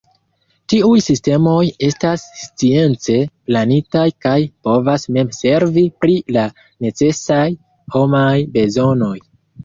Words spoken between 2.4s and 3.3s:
science